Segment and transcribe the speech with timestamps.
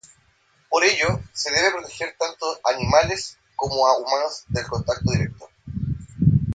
[0.67, 5.47] Por ello se debe proteger tanto a animales como a humanos del contacto directo.